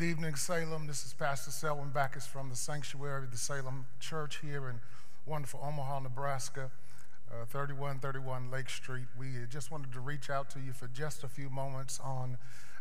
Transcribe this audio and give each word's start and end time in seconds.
Good 0.00 0.06
evening, 0.06 0.34
Salem. 0.34 0.86
This 0.86 1.04
is 1.04 1.12
Pastor 1.12 1.50
Selwyn 1.50 1.90
Bacchus 1.90 2.26
from 2.26 2.48
the 2.48 2.56
sanctuary 2.56 3.24
of 3.24 3.32
the 3.32 3.36
Salem 3.36 3.84
Church 4.00 4.38
here 4.40 4.70
in 4.70 4.80
wonderful 5.26 5.60
Omaha, 5.62 5.98
Nebraska, 6.00 6.70
uh, 7.30 7.44
3131 7.44 8.50
Lake 8.50 8.70
Street. 8.70 9.04
We 9.18 9.26
just 9.50 9.70
wanted 9.70 9.92
to 9.92 10.00
reach 10.00 10.30
out 10.30 10.48
to 10.52 10.58
you 10.58 10.72
for 10.72 10.88
just 10.88 11.22
a 11.22 11.28
few 11.28 11.50
moments 11.50 12.00
on 12.02 12.38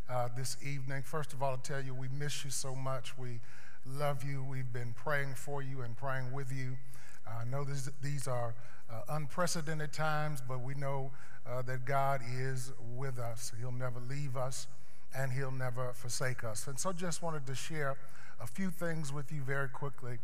uh, 0.09 0.29
this 0.37 0.55
evening. 0.65 1.03
First 1.03 1.33
of 1.33 1.43
all, 1.43 1.57
to 1.57 1.61
tell 1.61 1.83
you 1.83 1.93
we 1.93 2.07
miss 2.07 2.45
you 2.45 2.51
so 2.51 2.73
much. 2.73 3.17
We 3.17 3.41
love 3.85 4.23
you. 4.23 4.41
We've 4.41 4.71
been 4.71 4.93
praying 4.93 5.33
for 5.35 5.61
you 5.61 5.81
and 5.81 5.97
praying 5.97 6.31
with 6.31 6.53
you. 6.53 6.77
I 7.27 7.43
know 7.43 7.65
this, 7.65 7.89
these 8.01 8.29
are 8.29 8.55
uh, 8.89 9.01
unprecedented 9.09 9.91
times, 9.91 10.41
but 10.47 10.61
we 10.61 10.73
know 10.73 11.11
uh, 11.45 11.63
that 11.63 11.83
God 11.83 12.21
is 12.33 12.71
with 12.95 13.19
us. 13.19 13.51
He'll 13.59 13.73
never 13.73 13.99
leave 13.99 14.37
us 14.37 14.67
and 15.15 15.31
he'll 15.31 15.51
never 15.51 15.91
forsake 15.93 16.43
us. 16.43 16.67
And 16.67 16.79
so 16.79 16.91
just 16.91 17.21
wanted 17.21 17.45
to 17.47 17.55
share 17.55 17.97
a 18.41 18.47
few 18.47 18.69
things 18.69 19.11
with 19.11 19.31
you 19.31 19.41
very 19.41 19.69
quickly. 19.69 20.19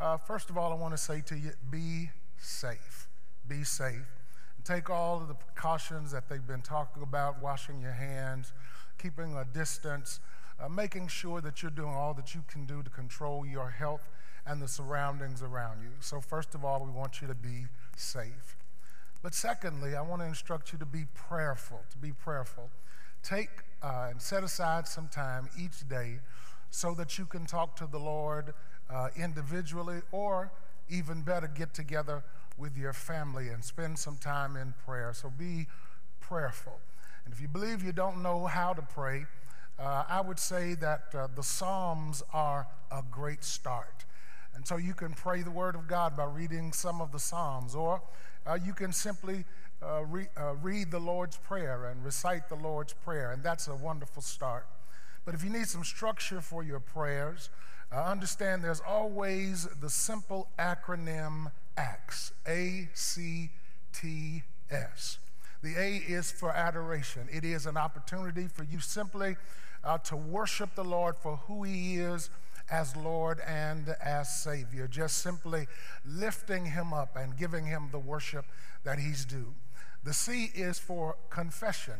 Uh, 0.00 0.16
first 0.16 0.50
of 0.50 0.58
all, 0.58 0.72
I 0.72 0.76
want 0.76 0.94
to 0.94 0.98
say 0.98 1.22
to 1.26 1.36
you 1.36 1.52
be 1.70 2.10
safe. 2.36 3.08
Be 3.48 3.64
safe. 3.64 4.06
Take 4.64 4.88
all 4.90 5.20
of 5.20 5.28
the 5.28 5.34
precautions 5.34 6.10
that 6.12 6.28
they've 6.28 6.46
been 6.46 6.62
talking 6.62 7.02
about 7.02 7.42
washing 7.42 7.80
your 7.80 7.92
hands, 7.92 8.52
keeping 8.98 9.34
a 9.36 9.44
distance, 9.44 10.20
uh, 10.58 10.68
making 10.68 11.08
sure 11.08 11.40
that 11.40 11.62
you're 11.62 11.70
doing 11.70 11.92
all 11.92 12.14
that 12.14 12.34
you 12.34 12.42
can 12.48 12.64
do 12.64 12.82
to 12.82 12.90
control 12.90 13.44
your 13.44 13.68
health 13.68 14.08
and 14.46 14.60
the 14.60 14.68
surroundings 14.68 15.42
around 15.42 15.82
you. 15.82 15.90
So, 16.00 16.20
first 16.20 16.54
of 16.54 16.64
all, 16.64 16.84
we 16.84 16.90
want 16.90 17.20
you 17.20 17.28
to 17.28 17.34
be 17.34 17.66
safe. 17.96 18.56
But 19.22 19.34
secondly, 19.34 19.96
I 19.96 20.02
want 20.02 20.20
to 20.22 20.26
instruct 20.26 20.72
you 20.72 20.78
to 20.78 20.86
be 20.86 21.06
prayerful, 21.14 21.80
to 21.90 21.98
be 21.98 22.12
prayerful. 22.12 22.70
Take 23.24 23.48
uh, 23.82 24.08
and 24.10 24.20
set 24.20 24.44
aside 24.44 24.86
some 24.86 25.08
time 25.08 25.48
each 25.58 25.88
day 25.88 26.20
so 26.70 26.94
that 26.94 27.18
you 27.18 27.24
can 27.24 27.46
talk 27.46 27.74
to 27.76 27.86
the 27.86 27.98
Lord 27.98 28.52
uh, 28.90 29.08
individually 29.16 30.02
or 30.12 30.52
even 30.90 31.22
better, 31.22 31.48
get 31.48 31.72
together 31.72 32.22
with 32.58 32.76
your 32.76 32.92
family 32.92 33.48
and 33.48 33.64
spend 33.64 33.98
some 33.98 34.16
time 34.18 34.56
in 34.56 34.74
prayer. 34.84 35.12
So 35.14 35.30
be 35.30 35.66
prayerful. 36.20 36.78
And 37.24 37.32
if 37.32 37.40
you 37.40 37.48
believe 37.48 37.82
you 37.82 37.92
don't 37.92 38.22
know 38.22 38.46
how 38.46 38.74
to 38.74 38.82
pray, 38.82 39.24
uh, 39.78 40.04
I 40.08 40.20
would 40.20 40.38
say 40.38 40.74
that 40.74 41.04
uh, 41.14 41.28
the 41.34 41.42
Psalms 41.42 42.22
are 42.32 42.68
a 42.92 43.02
great 43.10 43.42
start. 43.42 44.04
And 44.54 44.66
so 44.66 44.76
you 44.76 44.94
can 44.94 45.14
pray 45.14 45.42
the 45.42 45.50
Word 45.50 45.74
of 45.74 45.88
God 45.88 46.16
by 46.16 46.24
reading 46.24 46.72
some 46.72 47.00
of 47.00 47.10
the 47.10 47.18
Psalms, 47.18 47.74
or 47.74 48.02
uh, 48.46 48.58
you 48.64 48.72
can 48.72 48.92
simply 48.92 49.44
uh, 49.84 50.04
re, 50.04 50.26
uh, 50.36 50.54
read 50.56 50.90
the 50.90 50.98
Lord's 50.98 51.36
Prayer 51.36 51.86
and 51.86 52.04
recite 52.04 52.48
the 52.48 52.56
Lord's 52.56 52.92
Prayer, 52.92 53.32
and 53.32 53.42
that's 53.42 53.68
a 53.68 53.74
wonderful 53.74 54.22
start. 54.22 54.66
But 55.24 55.34
if 55.34 55.44
you 55.44 55.50
need 55.50 55.66
some 55.66 55.84
structure 55.84 56.40
for 56.40 56.62
your 56.62 56.80
prayers, 56.80 57.50
uh, 57.92 58.02
understand 58.04 58.64
there's 58.64 58.82
always 58.86 59.68
the 59.80 59.90
simple 59.90 60.48
acronym 60.58 61.50
ACTS, 61.76 62.32
A 62.46 62.88
C 62.94 63.50
T 63.92 64.42
S. 64.70 65.18
The 65.62 65.74
A 65.78 65.96
is 65.96 66.30
for 66.30 66.50
adoration. 66.50 67.28
It 67.32 67.44
is 67.44 67.66
an 67.66 67.76
opportunity 67.76 68.48
for 68.48 68.64
you 68.64 68.80
simply 68.80 69.36
uh, 69.82 69.98
to 69.98 70.16
worship 70.16 70.74
the 70.74 70.84
Lord 70.84 71.16
for 71.16 71.36
who 71.46 71.62
He 71.62 71.96
is 71.96 72.30
as 72.70 72.96
Lord 72.96 73.40
and 73.46 73.94
as 74.02 74.42
Savior, 74.42 74.88
just 74.88 75.18
simply 75.18 75.66
lifting 76.06 76.66
Him 76.66 76.92
up 76.92 77.16
and 77.16 77.36
giving 77.36 77.66
Him 77.66 77.88
the 77.92 77.98
worship 77.98 78.46
that 78.84 78.98
He's 78.98 79.24
due. 79.24 79.54
The 80.04 80.12
C 80.12 80.50
is 80.54 80.78
for 80.78 81.16
confession. 81.30 81.94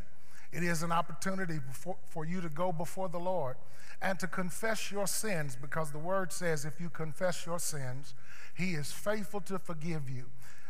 It 0.53 0.63
is 0.63 0.83
an 0.83 0.93
opportunity 0.93 1.59
for, 1.73 1.97
for 2.11 2.25
you 2.25 2.41
to 2.41 2.49
go 2.49 2.71
before 2.71 3.09
the 3.09 3.19
Lord 3.19 3.57
and 4.01 4.19
to 4.21 4.27
confess 4.27 4.91
your 4.93 5.07
sins 5.07 5.57
because 5.61 5.91
the 5.91 5.99
word 5.99 6.33
says 6.33 6.65
if 6.65 6.81
you 6.81 6.91
confess 6.91 7.47
your 7.47 7.59
sins, 7.59 8.15
He 8.55 8.75
is 8.75 8.93
faithful 8.93 9.41
to 9.43 9.59
forgive 9.59 10.09
you. 10.09 10.27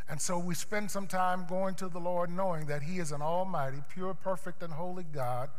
And 0.08 0.20
so 0.20 0.38
we 0.38 0.54
spend 0.54 0.90
some 0.90 1.06
time 1.06 1.46
going 1.48 1.74
to 1.76 1.88
the 1.88 1.98
Lord 1.98 2.30
knowing 2.30 2.66
that 2.66 2.82
He 2.82 2.98
is 2.98 3.12
an 3.12 3.22
almighty, 3.22 3.78
pure, 3.92 4.14
perfect, 4.14 4.62
and 4.62 4.72
holy 4.72 5.04
God, 5.04 5.50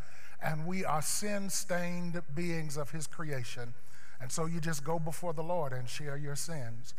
and 0.42 0.66
we 0.66 0.86
are 0.86 1.02
sin 1.02 1.50
stained 1.50 2.22
beings 2.34 2.78
of 2.78 2.92
His 2.92 3.08
creation. 3.08 3.74
And 4.22 4.32
so 4.32 4.46
you 4.46 4.60
just 4.60 4.84
go 4.84 4.98
before 4.98 5.34
the 5.34 5.44
Lord 5.44 5.74
and 5.74 5.90
share 5.90 6.18
your 6.18 6.36
sins. 6.36 6.94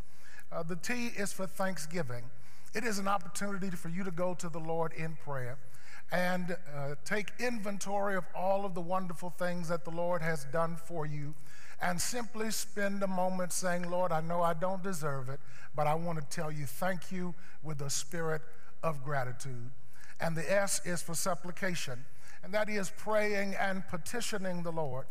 Uh, 0.53 0.63
the 0.63 0.77
T 0.77 1.07
is 1.17 1.33
for 1.33 1.47
thanksgiving. 1.47 2.25
It 2.75 2.85
is 2.85 2.99
an 2.99 3.09
opportunity 3.09 3.71
for 3.71 3.89
you 3.89 4.05
to 4.05 4.11
go 4.11 4.35
to 4.35 4.49
the 4.49 4.59
Lord 4.61 4.93
in 4.93 5.17
prayer 5.25 5.59
and 6.13 6.57
uh, 6.77 6.95
take 7.05 7.33
inventory 7.39 8.17
of 8.17 8.25
all 8.35 8.65
of 8.65 8.75
the 8.75 8.81
wonderful 8.81 9.31
things 9.31 9.69
that 9.69 9.85
the 9.85 9.91
Lord 9.91 10.23
has 10.23 10.45
done 10.53 10.77
for 10.77 11.07
you 11.07 11.35
and 11.81 12.01
simply 12.01 12.51
spend 12.51 13.03
a 13.03 13.07
moment 13.07 13.53
saying, 13.53 13.91
Lord, 13.91 14.13
I 14.13 14.21
know 14.21 14.43
I 14.43 14.55
don't 14.55 14.83
deserve 14.83 15.29
it, 15.29 15.41
but 15.75 15.87
I 15.87 15.95
want 15.95 16.19
to 16.19 16.25
tell 16.35 16.51
you 16.51 16.65
thank 16.65 17.13
you 17.13 17.35
with 17.63 17.83
a 17.83 17.91
spirit 17.91 18.43
of 18.83 19.05
gratitude. 19.05 19.71
And 20.21 20.35
the 20.35 20.51
S 20.51 20.81
is 20.87 21.03
for 21.03 21.15
supplication, 21.15 22.05
and 22.43 22.53
that 22.55 22.71
is 22.71 22.91
praying 22.97 23.55
and 23.61 23.87
petitioning 23.89 24.63
the 24.63 24.73
Lord, 24.73 25.05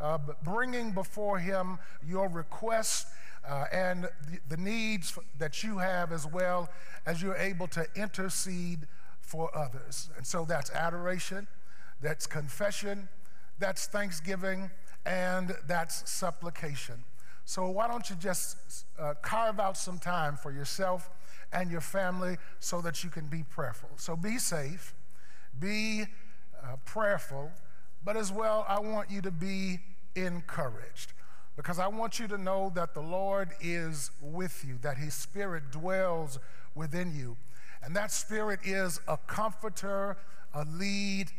uh, 0.00 0.18
bringing 0.42 0.92
before 0.92 1.38
Him 1.38 1.78
your 2.06 2.28
requests 2.28 3.06
uh, 3.48 3.64
and 3.72 4.04
the, 4.04 4.38
the 4.48 4.56
needs 4.56 5.18
that 5.38 5.62
you 5.62 5.78
have 5.78 6.12
as 6.12 6.26
well 6.26 6.68
as 7.06 7.22
you're 7.22 7.36
able 7.36 7.66
to 7.68 7.86
intercede 7.94 8.86
for 9.20 9.56
others. 9.56 10.10
And 10.16 10.26
so 10.26 10.44
that's 10.44 10.70
adoration, 10.72 11.46
that's 12.00 12.26
confession, 12.26 13.08
that's 13.58 13.86
thanksgiving, 13.86 14.70
and 15.06 15.54
that's 15.66 16.10
supplication. 16.10 17.04
So 17.44 17.68
why 17.68 17.88
don't 17.88 18.08
you 18.10 18.16
just 18.16 18.84
uh, 18.98 19.14
carve 19.22 19.58
out 19.58 19.76
some 19.76 19.98
time 19.98 20.36
for 20.36 20.52
yourself 20.52 21.10
and 21.52 21.70
your 21.70 21.80
family 21.80 22.36
so 22.60 22.80
that 22.80 23.02
you 23.02 23.10
can 23.10 23.26
be 23.26 23.42
prayerful? 23.42 23.90
So 23.96 24.16
be 24.16 24.38
safe, 24.38 24.94
be 25.58 26.04
uh, 26.62 26.76
prayerful, 26.84 27.50
but 28.04 28.16
as 28.16 28.30
well, 28.30 28.64
I 28.68 28.80
want 28.80 29.10
you 29.10 29.20
to 29.22 29.30
be 29.30 29.80
encouraged 30.14 31.12
because 31.56 31.78
I 31.78 31.88
want 31.88 32.18
you 32.18 32.28
to 32.28 32.38
know 32.38 32.72
that 32.74 32.94
the 32.94 33.00
Lord 33.00 33.50
is 33.60 34.10
with 34.20 34.64
you, 34.66 34.78
that 34.82 34.96
His 34.96 35.14
Spirit 35.14 35.70
dwells 35.70 36.38
within 36.74 37.14
you. 37.14 37.36
And 37.82 37.94
that 37.96 38.12
Spirit 38.12 38.60
is 38.64 39.00
a 39.08 39.16
comforter, 39.16 40.16
a 40.54 40.64
lead, 40.64 41.30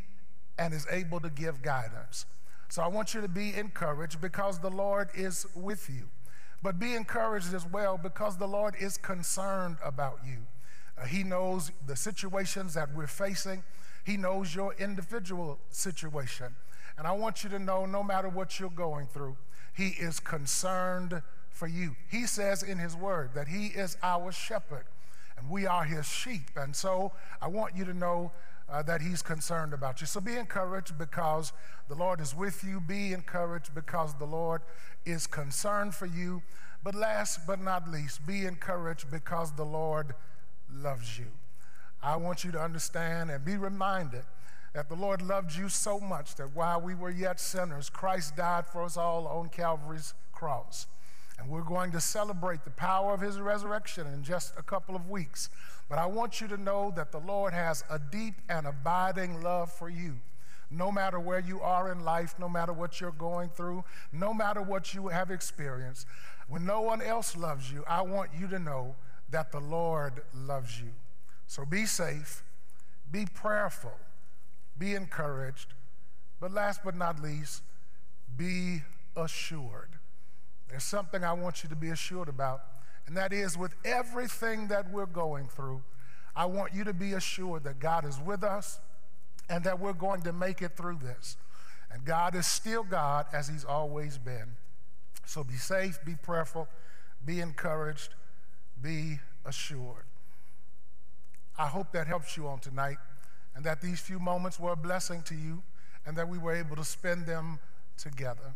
and 0.57 0.73
is 0.73 0.87
able 0.91 1.19
to 1.19 1.29
give 1.29 1.61
guidance. 1.61 2.25
So 2.69 2.81
I 2.81 2.87
want 2.87 3.13
you 3.13 3.21
to 3.21 3.27
be 3.27 3.53
encouraged 3.53 4.21
because 4.21 4.59
the 4.59 4.69
Lord 4.69 5.09
is 5.13 5.45
with 5.55 5.89
you. 5.89 6.09
But 6.63 6.79
be 6.79 6.93
encouraged 6.93 7.53
as 7.53 7.65
well 7.65 7.97
because 7.97 8.37
the 8.37 8.47
Lord 8.47 8.75
is 8.79 8.97
concerned 8.97 9.77
about 9.83 10.19
you. 10.25 10.37
Uh, 10.97 11.05
he 11.05 11.23
knows 11.23 11.71
the 11.87 11.95
situations 11.95 12.73
that 12.75 12.93
we're 12.95 13.07
facing, 13.07 13.63
He 14.05 14.17
knows 14.17 14.53
your 14.53 14.73
individual 14.79 15.59
situation. 15.69 16.55
And 16.97 17.07
I 17.07 17.11
want 17.13 17.43
you 17.43 17.49
to 17.49 17.59
know 17.59 17.85
no 17.85 18.03
matter 18.03 18.29
what 18.29 18.59
you're 18.59 18.69
going 18.69 19.07
through, 19.07 19.35
He 19.73 19.89
is 19.89 20.19
concerned 20.19 21.21
for 21.49 21.67
you. 21.67 21.95
He 22.09 22.25
says 22.25 22.63
in 22.63 22.77
His 22.77 22.95
word 22.95 23.31
that 23.35 23.47
He 23.47 23.67
is 23.67 23.97
our 24.03 24.31
shepherd 24.31 24.85
and 25.37 25.49
we 25.49 25.65
are 25.65 25.83
His 25.83 26.07
sheep. 26.07 26.49
And 26.55 26.75
so 26.75 27.11
I 27.41 27.47
want 27.47 27.75
you 27.75 27.85
to 27.85 27.93
know 27.93 28.31
uh, 28.69 28.81
that 28.83 29.01
He's 29.01 29.21
concerned 29.21 29.73
about 29.73 30.01
you. 30.01 30.07
So 30.07 30.21
be 30.21 30.35
encouraged 30.35 30.97
because 30.97 31.51
the 31.89 31.95
Lord 31.95 32.21
is 32.21 32.35
with 32.35 32.63
you. 32.63 32.79
Be 32.79 33.13
encouraged 33.13 33.75
because 33.75 34.13
the 34.15 34.25
Lord 34.25 34.61
is 35.05 35.27
concerned 35.27 35.93
for 35.93 36.05
you. 36.05 36.41
But 36.83 36.95
last 36.95 37.45
but 37.45 37.61
not 37.61 37.89
least, 37.89 38.25
be 38.25 38.45
encouraged 38.45 39.11
because 39.11 39.51
the 39.51 39.65
Lord 39.65 40.13
loves 40.73 41.17
you. 41.17 41.27
I 42.01 42.15
want 42.15 42.43
you 42.43 42.51
to 42.51 42.59
understand 42.59 43.29
and 43.29 43.45
be 43.45 43.57
reminded 43.57 44.23
that 44.73 44.87
the 44.87 44.95
Lord 44.95 45.21
loved 45.21 45.55
you 45.55 45.67
so 45.69 45.99
much 45.99 46.35
that 46.35 46.55
while 46.55 46.79
we 46.79 46.95
were 46.95 47.09
yet 47.09 47.39
sinners, 47.39 47.89
Christ 47.89 48.35
died 48.35 48.65
for 48.65 48.83
us 48.83 48.97
all 48.97 49.27
on 49.27 49.49
Calvary's 49.49 50.13
cross. 50.31 50.87
And 51.37 51.49
we're 51.49 51.61
going 51.61 51.91
to 51.91 51.99
celebrate 51.99 52.63
the 52.63 52.71
power 52.71 53.13
of 53.13 53.21
his 53.21 53.39
resurrection 53.39 54.07
in 54.07 54.23
just 54.23 54.53
a 54.57 54.63
couple 54.63 54.95
of 54.95 55.09
weeks. 55.09 55.49
But 55.89 55.97
I 55.97 56.05
want 56.05 56.39
you 56.39 56.47
to 56.47 56.57
know 56.57 56.93
that 56.95 57.11
the 57.11 57.19
Lord 57.19 57.53
has 57.53 57.83
a 57.89 57.99
deep 57.99 58.35
and 58.47 58.65
abiding 58.65 59.41
love 59.41 59.71
for 59.71 59.89
you. 59.89 60.19
No 60.69 60.89
matter 60.89 61.19
where 61.19 61.39
you 61.39 61.59
are 61.59 61.91
in 61.91 62.05
life, 62.05 62.35
no 62.39 62.47
matter 62.47 62.71
what 62.71 63.01
you're 63.01 63.11
going 63.11 63.49
through, 63.49 63.83
no 64.13 64.33
matter 64.33 64.61
what 64.61 64.93
you 64.93 65.09
have 65.09 65.29
experienced, 65.29 66.07
when 66.47 66.65
no 66.65 66.79
one 66.81 67.01
else 67.01 67.35
loves 67.35 67.71
you, 67.71 67.83
I 67.89 68.03
want 68.03 68.29
you 68.39 68.47
to 68.47 68.59
know 68.59 68.95
that 69.31 69.51
the 69.51 69.59
Lord 69.59 70.21
loves 70.33 70.79
you. 70.79 70.91
So 71.47 71.65
be 71.65 71.85
safe, 71.85 72.43
be 73.11 73.25
prayerful, 73.25 73.91
be 74.77 74.95
encouraged, 74.95 75.73
but 76.39 76.51
last 76.51 76.81
but 76.83 76.95
not 76.95 77.21
least, 77.21 77.63
be 78.37 78.81
assured. 79.15 79.89
There's 80.69 80.83
something 80.83 81.23
I 81.23 81.33
want 81.33 81.63
you 81.63 81.69
to 81.69 81.75
be 81.75 81.89
assured 81.89 82.29
about, 82.29 82.63
and 83.07 83.15
that 83.17 83.33
is 83.33 83.57
with 83.57 83.73
everything 83.83 84.67
that 84.69 84.89
we're 84.91 85.05
going 85.05 85.47
through, 85.47 85.81
I 86.35 86.45
want 86.45 86.73
you 86.73 86.83
to 86.85 86.93
be 86.93 87.13
assured 87.13 87.63
that 87.65 87.79
God 87.79 88.05
is 88.05 88.19
with 88.19 88.43
us 88.43 88.79
and 89.49 89.63
that 89.65 89.79
we're 89.79 89.93
going 89.93 90.21
to 90.21 90.31
make 90.33 90.61
it 90.61 90.77
through 90.77 90.99
this. 91.03 91.35
And 91.91 92.05
God 92.05 92.35
is 92.35 92.47
still 92.47 92.83
God 92.83 93.25
as 93.33 93.49
He's 93.49 93.65
always 93.65 94.17
been. 94.17 94.55
So 95.25 95.43
be 95.43 95.55
safe, 95.55 95.99
be 96.05 96.15
prayerful, 96.15 96.69
be 97.25 97.41
encouraged, 97.41 98.15
be 98.81 99.19
assured. 99.45 100.05
I 101.57 101.67
hope 101.67 101.91
that 101.91 102.07
helps 102.07 102.37
you 102.37 102.47
on 102.47 102.59
tonight 102.59 102.97
and 103.55 103.63
that 103.65 103.81
these 103.81 103.99
few 103.99 104.19
moments 104.19 104.59
were 104.59 104.71
a 104.71 104.75
blessing 104.75 105.21
to 105.23 105.35
you 105.35 105.61
and 106.05 106.17
that 106.17 106.27
we 106.27 106.37
were 106.37 106.53
able 106.53 106.75
to 106.75 106.83
spend 106.83 107.25
them 107.25 107.59
together. 107.97 108.53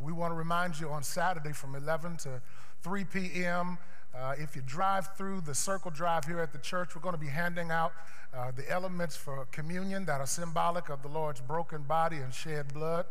We 0.00 0.12
want 0.12 0.32
to 0.32 0.36
remind 0.36 0.80
you 0.80 0.88
on 0.88 1.02
Saturday 1.02 1.52
from 1.52 1.74
11 1.74 2.18
to 2.18 2.40
3 2.82 3.04
p.m. 3.04 3.76
Uh, 4.16 4.34
if 4.38 4.56
you 4.56 4.62
drive 4.64 5.14
through 5.16 5.42
the 5.42 5.54
circle 5.54 5.90
drive 5.90 6.24
here 6.24 6.40
at 6.40 6.52
the 6.52 6.58
church, 6.58 6.94
we're 6.94 7.02
going 7.02 7.14
to 7.14 7.20
be 7.20 7.26
handing 7.26 7.70
out 7.70 7.92
uh, 8.32 8.50
the 8.50 8.68
elements 8.70 9.16
for 9.16 9.46
communion 9.52 10.06
that 10.06 10.20
are 10.20 10.26
symbolic 10.26 10.88
of 10.88 11.02
the 11.02 11.08
Lord's 11.08 11.40
broken 11.40 11.82
body 11.82 12.16
and 12.16 12.32
shed 12.32 12.72
blood. 12.72 13.04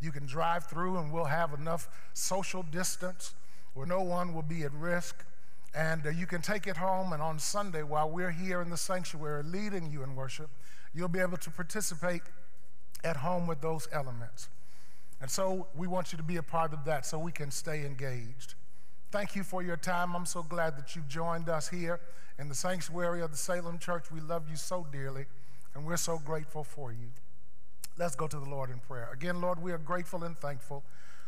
You 0.00 0.12
can 0.12 0.24
drive 0.24 0.66
through, 0.66 0.96
and 0.96 1.12
we'll 1.12 1.26
have 1.26 1.52
enough 1.52 1.88
social 2.14 2.62
distance 2.62 3.34
where 3.74 3.86
no 3.86 4.00
one 4.00 4.32
will 4.32 4.42
be 4.42 4.62
at 4.62 4.72
risk. 4.72 5.24
And 5.74 6.06
uh, 6.06 6.10
you 6.10 6.26
can 6.26 6.42
take 6.42 6.66
it 6.66 6.76
home, 6.76 7.12
and 7.12 7.22
on 7.22 7.38
Sunday, 7.38 7.82
while 7.82 8.10
we're 8.10 8.32
here 8.32 8.60
in 8.60 8.70
the 8.70 8.76
sanctuary 8.76 9.44
leading 9.44 9.90
you 9.90 10.02
in 10.02 10.16
worship, 10.16 10.50
you'll 10.92 11.08
be 11.08 11.20
able 11.20 11.36
to 11.36 11.50
participate 11.50 12.22
at 13.04 13.16
home 13.16 13.46
with 13.46 13.60
those 13.60 13.88
elements. 13.92 14.48
And 15.20 15.30
so 15.30 15.68
we 15.76 15.86
want 15.86 16.12
you 16.12 16.16
to 16.16 16.24
be 16.24 16.36
a 16.36 16.42
part 16.42 16.72
of 16.72 16.84
that 16.86 17.06
so 17.06 17.18
we 17.18 17.32
can 17.32 17.50
stay 17.50 17.86
engaged. 17.86 18.54
Thank 19.12 19.36
you 19.36 19.42
for 19.42 19.62
your 19.62 19.76
time. 19.76 20.14
I'm 20.14 20.26
so 20.26 20.42
glad 20.42 20.76
that 20.76 20.96
you 20.96 21.02
joined 21.08 21.48
us 21.48 21.68
here 21.68 22.00
in 22.38 22.48
the 22.48 22.54
sanctuary 22.54 23.22
of 23.22 23.30
the 23.30 23.36
Salem 23.36 23.78
Church. 23.78 24.10
We 24.10 24.20
love 24.20 24.48
you 24.48 24.56
so 24.56 24.86
dearly, 24.90 25.26
and 25.74 25.84
we're 25.84 25.96
so 25.96 26.18
grateful 26.18 26.64
for 26.64 26.90
you. 26.90 27.10
Let's 27.98 28.16
go 28.16 28.26
to 28.26 28.38
the 28.38 28.48
Lord 28.48 28.70
in 28.70 28.78
prayer. 28.78 29.08
Again, 29.12 29.40
Lord, 29.40 29.62
we 29.62 29.72
are 29.72 29.78
grateful 29.78 30.24
and 30.24 30.38
thankful 30.38 30.84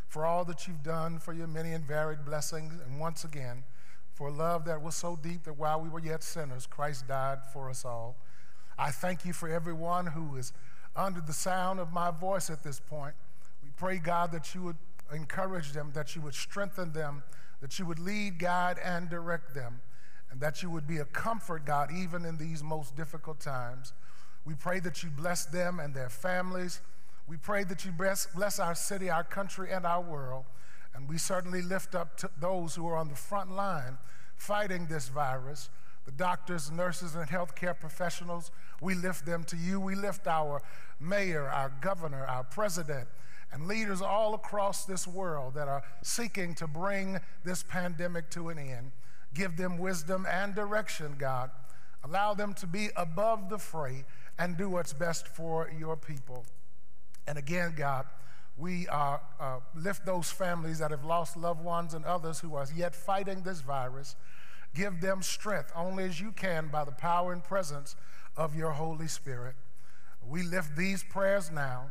for 0.08 0.24
all 0.24 0.44
that 0.46 0.66
you've 0.66 0.82
done, 0.82 1.18
for 1.18 1.32
your 1.32 1.46
many 1.46 1.72
and 1.72 1.84
varied 1.84 2.24
blessings, 2.24 2.72
and 2.80 2.98
once 2.98 3.24
again, 3.24 3.62
for 4.14 4.30
love 4.30 4.64
that 4.66 4.82
was 4.82 4.94
so 4.94 5.18
deep 5.20 5.44
that 5.44 5.58
while 5.58 5.80
we 5.80 5.88
were 5.88 6.00
yet 6.00 6.22
sinners, 6.22 6.66
Christ 6.66 7.08
died 7.08 7.38
for 7.52 7.70
us 7.70 7.84
all. 7.84 8.16
I 8.78 8.90
thank 8.90 9.24
you 9.24 9.32
for 9.32 9.48
everyone 9.48 10.06
who 10.06 10.36
is 10.36 10.52
under 10.94 11.20
the 11.20 11.32
sound 11.32 11.80
of 11.80 11.92
my 11.92 12.10
voice 12.10 12.50
at 12.50 12.62
this 12.62 12.78
point 12.80 13.14
We 13.62 13.70
pray, 13.76 13.98
God, 13.98 14.32
that 14.32 14.54
you 14.54 14.62
would 14.62 14.76
encourage 15.12 15.72
them, 15.72 15.90
that 15.94 16.14
you 16.14 16.22
would 16.22 16.34
strengthen 16.34 16.92
them, 16.92 17.22
that 17.60 17.78
you 17.78 17.86
would 17.86 17.98
lead, 17.98 18.38
guide, 18.38 18.78
and 18.82 19.08
direct 19.08 19.54
them, 19.54 19.80
and 20.30 20.40
that 20.40 20.62
you 20.62 20.70
would 20.70 20.86
be 20.86 20.98
a 20.98 21.04
comfort, 21.04 21.64
God, 21.64 21.90
even 21.92 22.24
in 22.24 22.36
these 22.38 22.62
most 22.62 22.96
difficult 22.96 23.40
times. 23.40 23.92
We 24.44 24.54
pray 24.54 24.80
that 24.80 25.02
you 25.02 25.10
bless 25.10 25.44
them 25.46 25.78
and 25.78 25.94
their 25.94 26.08
families. 26.08 26.80
We 27.28 27.36
pray 27.36 27.64
that 27.64 27.84
you 27.84 27.92
bless, 27.92 28.26
bless 28.26 28.58
our 28.58 28.74
city, 28.74 29.08
our 29.10 29.24
country, 29.24 29.70
and 29.70 29.86
our 29.86 30.00
world. 30.00 30.44
And 30.94 31.08
we 31.08 31.18
certainly 31.18 31.62
lift 31.62 31.94
up 31.94 32.20
those 32.40 32.74
who 32.74 32.86
are 32.88 32.96
on 32.96 33.08
the 33.08 33.16
front 33.16 33.50
line 33.52 33.98
fighting 34.36 34.86
this 34.86 35.08
virus 35.08 35.70
the 36.04 36.12
doctors, 36.12 36.70
nurses, 36.70 37.14
and 37.14 37.28
healthcare 37.28 37.78
professionals. 37.78 38.50
We 38.80 38.94
lift 38.94 39.24
them 39.24 39.44
to 39.44 39.56
you. 39.56 39.78
We 39.78 39.94
lift 39.94 40.26
our 40.26 40.62
mayor, 40.98 41.48
our 41.48 41.72
governor, 41.80 42.26
our 42.26 42.44
president, 42.44 43.08
and 43.52 43.68
leaders 43.68 44.02
all 44.02 44.34
across 44.34 44.84
this 44.84 45.06
world 45.06 45.54
that 45.54 45.68
are 45.68 45.82
seeking 46.02 46.54
to 46.56 46.66
bring 46.66 47.20
this 47.44 47.62
pandemic 47.62 48.30
to 48.30 48.48
an 48.48 48.58
end. 48.58 48.92
Give 49.34 49.56
them 49.56 49.78
wisdom 49.78 50.26
and 50.28 50.54
direction, 50.54 51.14
God. 51.18 51.50
Allow 52.04 52.34
them 52.34 52.54
to 52.54 52.66
be 52.66 52.88
above 52.96 53.48
the 53.48 53.58
fray 53.58 54.04
and 54.38 54.56
do 54.56 54.68
what's 54.68 54.92
best 54.92 55.28
for 55.28 55.70
your 55.78 55.96
people. 55.96 56.44
And 57.26 57.38
again, 57.38 57.74
God, 57.76 58.06
we 58.56 58.86
uh, 58.88 59.16
uh, 59.40 59.60
lift 59.74 60.04
those 60.04 60.30
families 60.30 60.78
that 60.78 60.90
have 60.90 61.04
lost 61.04 61.36
loved 61.36 61.64
ones 61.64 61.94
and 61.94 62.04
others 62.04 62.40
who 62.40 62.54
are 62.54 62.66
yet 62.74 62.94
fighting 62.94 63.42
this 63.42 63.60
virus. 63.60 64.14
Give 64.74 65.00
them 65.00 65.22
strength 65.22 65.72
only 65.74 66.04
as 66.04 66.20
you 66.20 66.32
can 66.32 66.68
by 66.68 66.84
the 66.84 66.92
power 66.92 67.32
and 67.32 67.42
presence 67.42 67.96
of 68.36 68.54
your 68.54 68.70
Holy 68.70 69.08
Spirit. 69.08 69.54
We 70.26 70.42
lift 70.42 70.76
these 70.76 71.02
prayers 71.02 71.50
now 71.50 71.86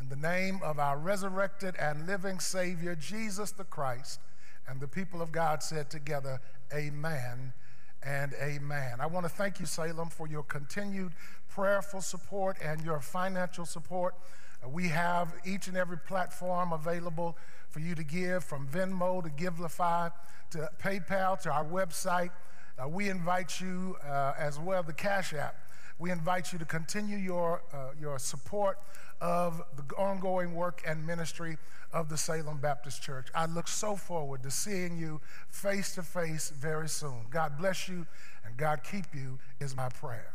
in 0.00 0.08
the 0.08 0.16
name 0.16 0.60
of 0.62 0.78
our 0.78 0.98
resurrected 0.98 1.76
and 1.76 2.06
living 2.06 2.40
Savior, 2.40 2.94
Jesus 2.94 3.52
the 3.52 3.64
Christ, 3.64 4.20
and 4.68 4.80
the 4.80 4.88
people 4.88 5.22
of 5.22 5.32
God 5.32 5.62
said 5.62 5.90
together, 5.90 6.40
Amen 6.72 7.52
and 8.02 8.32
amen. 8.42 9.00
I 9.00 9.06
want 9.06 9.24
to 9.24 9.30
thank 9.30 9.60
you, 9.60 9.66
Salem, 9.66 10.08
for 10.08 10.26
your 10.26 10.42
continued 10.42 11.12
prayerful 11.48 12.00
support 12.00 12.56
and 12.62 12.82
your 12.82 13.00
financial 13.00 13.64
support. 13.64 14.14
We 14.68 14.88
have 14.88 15.34
each 15.44 15.68
and 15.68 15.76
every 15.76 15.98
platform 15.98 16.72
available 16.72 17.36
for 17.70 17.80
you 17.80 17.94
to 17.94 18.04
give, 18.04 18.44
from 18.44 18.68
Venmo 18.68 19.22
to 19.22 19.30
Givelify 19.30 20.12
to 20.50 20.70
PayPal 20.82 21.40
to 21.42 21.52
our 21.52 21.64
website. 21.64 22.30
Uh, 22.78 22.88
we 22.88 23.08
invite 23.08 23.60
you 23.60 23.96
uh, 24.04 24.32
as 24.38 24.58
well, 24.58 24.82
the 24.82 24.92
Cash 24.92 25.34
App. 25.34 25.56
We 25.98 26.10
invite 26.10 26.52
you 26.52 26.58
to 26.58 26.64
continue 26.64 27.16
your, 27.16 27.62
uh, 27.72 27.90
your 28.00 28.18
support 28.18 28.78
of 29.20 29.62
the 29.76 29.94
ongoing 29.96 30.54
work 30.54 30.82
and 30.86 31.06
ministry 31.06 31.56
of 31.92 32.08
the 32.08 32.16
Salem 32.16 32.58
Baptist 32.58 33.02
Church. 33.02 33.28
I 33.34 33.46
look 33.46 33.68
so 33.68 33.94
forward 33.94 34.42
to 34.42 34.50
seeing 34.50 34.98
you 34.98 35.20
face 35.48 35.94
to 35.94 36.02
face 36.02 36.50
very 36.50 36.88
soon. 36.88 37.26
God 37.30 37.56
bless 37.56 37.88
you 37.88 38.06
and 38.44 38.56
God 38.56 38.80
keep 38.82 39.06
you, 39.14 39.38
is 39.60 39.76
my 39.76 39.88
prayer. 39.88 40.33